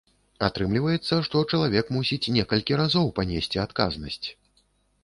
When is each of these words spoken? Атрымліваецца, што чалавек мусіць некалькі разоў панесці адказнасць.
Атрымліваецца, 0.45 1.19
што 1.27 1.43
чалавек 1.57 1.91
мусіць 1.99 2.31
некалькі 2.39 2.81
разоў 2.81 3.13
панесці 3.21 3.65
адказнасць. 3.67 4.25